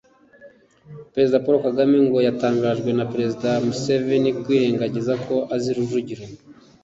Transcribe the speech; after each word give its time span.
Perezida 1.13 1.41
Paul 1.43 1.57
Kagame 1.67 1.97
ngo 2.05 2.17
yatangajwe 2.27 2.89
na 2.97 3.05
Perezida 3.11 3.49
Museveni 3.65 4.29
kwirengagiza 4.41 5.13
ko 5.25 5.35
azi 5.55 5.71
Rujugiro 5.77 6.23